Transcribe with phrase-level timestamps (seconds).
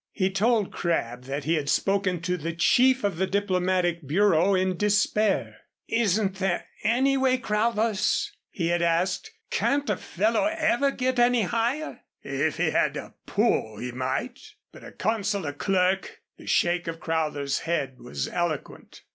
[0.13, 4.75] He told Crabb that he had spoken to the chief of the diplomatic bureau in
[4.75, 5.57] despair.
[5.87, 9.29] "Isn't there any way, Crowthers?" he had asked.
[9.51, 14.39] "Can't a fellow ever get any higher?" "If he had a pull, he might
[14.71, 19.03] but a consular clerk" The shake of Crowthers' head was eloquent.